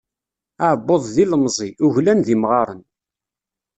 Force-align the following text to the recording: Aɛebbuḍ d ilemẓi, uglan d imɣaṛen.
Aɛebbuḍ 0.63 1.03
d 1.13 1.15
ilemẓi, 1.23 1.69
uglan 1.85 2.19
d 2.25 2.27
imɣaṛen. 2.33 2.81